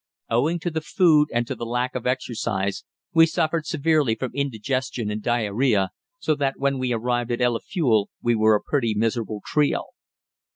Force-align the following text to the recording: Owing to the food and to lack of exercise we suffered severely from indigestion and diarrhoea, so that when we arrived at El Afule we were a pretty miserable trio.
Owing 0.31 0.57
to 0.61 0.71
the 0.71 0.81
food 0.81 1.27
and 1.31 1.45
to 1.45 1.53
lack 1.63 1.93
of 1.93 2.07
exercise 2.07 2.83
we 3.13 3.27
suffered 3.27 3.67
severely 3.67 4.15
from 4.15 4.33
indigestion 4.33 5.11
and 5.11 5.21
diarrhoea, 5.21 5.91
so 6.17 6.33
that 6.33 6.57
when 6.57 6.79
we 6.79 6.91
arrived 6.91 7.29
at 7.29 7.39
El 7.39 7.53
Afule 7.55 8.07
we 8.19 8.33
were 8.33 8.55
a 8.55 8.63
pretty 8.67 8.95
miserable 8.95 9.41
trio. 9.45 9.89